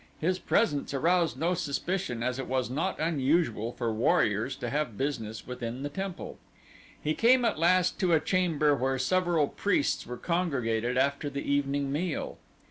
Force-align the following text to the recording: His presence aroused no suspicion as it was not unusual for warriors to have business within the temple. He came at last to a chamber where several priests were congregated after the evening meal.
His 0.19 0.39
presence 0.39 0.95
aroused 0.95 1.37
no 1.37 1.53
suspicion 1.53 2.23
as 2.23 2.39
it 2.39 2.47
was 2.47 2.71
not 2.71 2.99
unusual 2.99 3.71
for 3.71 3.93
warriors 3.93 4.55
to 4.55 4.71
have 4.71 4.97
business 4.97 5.45
within 5.45 5.83
the 5.83 5.89
temple. 5.89 6.39
He 6.99 7.13
came 7.13 7.45
at 7.45 7.59
last 7.59 7.99
to 7.99 8.13
a 8.13 8.19
chamber 8.19 8.73
where 8.73 8.97
several 8.97 9.47
priests 9.47 10.07
were 10.07 10.17
congregated 10.17 10.97
after 10.97 11.29
the 11.29 11.43
evening 11.47 11.91
meal. 11.91 12.39